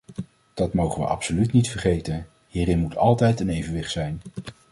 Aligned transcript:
Dat 0.53 0.73
mogen 0.73 1.01
we 1.01 1.07
absoluut 1.07 1.51
niet 1.51 1.69
vergeten; 1.69 2.27
hierin 2.47 2.79
moet 2.79 2.97
altijd 2.97 3.39
een 3.39 3.49
evenwicht 3.49 3.91
zijn. 3.91 4.21